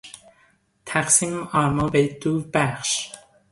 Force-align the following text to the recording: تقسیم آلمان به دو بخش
تقسیم 0.85 1.43
آلمان 1.53 1.89
به 1.89 2.07
دو 2.07 2.39
بخش 2.41 3.11